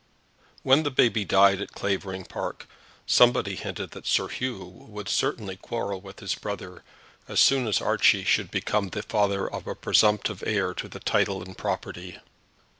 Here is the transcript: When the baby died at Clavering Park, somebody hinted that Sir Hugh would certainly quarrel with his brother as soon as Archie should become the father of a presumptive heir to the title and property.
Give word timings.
When 0.63 0.81
the 0.81 0.89
baby 0.89 1.25
died 1.25 1.61
at 1.61 1.73
Clavering 1.75 2.25
Park, 2.25 2.67
somebody 3.05 3.53
hinted 3.55 3.91
that 3.91 4.07
Sir 4.07 4.29
Hugh 4.29 4.65
would 4.65 5.07
certainly 5.07 5.55
quarrel 5.55 6.01
with 6.01 6.21
his 6.21 6.33
brother 6.33 6.83
as 7.27 7.39
soon 7.39 7.67
as 7.67 7.81
Archie 7.81 8.23
should 8.23 8.49
become 8.49 8.89
the 8.89 9.03
father 9.03 9.47
of 9.47 9.67
a 9.67 9.75
presumptive 9.75 10.43
heir 10.43 10.73
to 10.73 10.87
the 10.87 10.99
title 10.99 11.43
and 11.43 11.55
property. 11.55 12.17